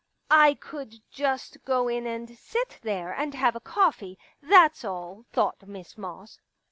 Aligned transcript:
"I 0.47 0.55
could 0.55 0.95
just 1.11 1.63
go 1.63 1.87
in 1.87 2.07
and 2.07 2.35
sit 2.35 2.79
there 2.81 3.11
and 3.13 3.35
have 3.35 3.55
a 3.55 3.59
coffee, 3.59 4.17
that's 4.41 4.83
all," 4.83 5.25
thought 5.31 5.67
Miss 5.67 5.95
Moss. 5.95 6.39